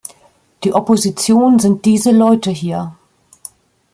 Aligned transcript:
Die 0.63 0.73
Opposition 0.73 1.59
sind 1.59 1.85
diese 1.85 2.09
Leute 2.09 2.49
hier! 2.49 2.95